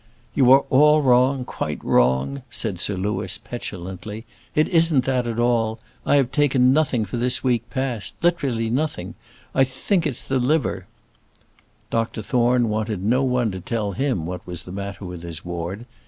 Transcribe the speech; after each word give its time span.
"You 0.33 0.51
are 0.51 0.61
all 0.71 1.03
wrong, 1.03 1.45
quite 1.45 1.77
wrong," 1.85 2.41
said 2.49 2.79
Sir 2.79 2.95
Louis, 2.95 3.37
petulantly; 3.37 4.25
"it 4.55 4.67
isn't 4.69 5.05
that 5.05 5.27
at 5.27 5.39
all. 5.39 5.77
I 6.07 6.15
have 6.15 6.31
taken 6.31 6.73
nothing 6.73 7.05
this 7.11 7.43
week 7.43 7.69
past 7.69 8.15
literally 8.23 8.71
nothing. 8.71 9.13
I 9.53 9.63
think 9.63 10.07
it's 10.07 10.27
the 10.27 10.39
liver." 10.39 10.87
Dr 11.91 12.23
Thorne 12.23 12.67
wanted 12.67 13.03
no 13.03 13.21
one 13.21 13.51
to 13.51 13.59
tell 13.59 13.91
him 13.91 14.25
what 14.25 14.47
was 14.47 14.63
the 14.63 14.71
matter 14.71 15.05
with 15.05 15.21
his 15.21 15.45
ward. 15.45 15.85